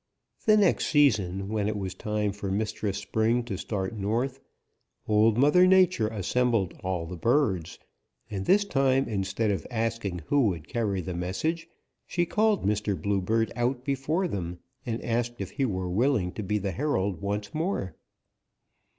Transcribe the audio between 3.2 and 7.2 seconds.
to start north, Old Mother Nature assembled all the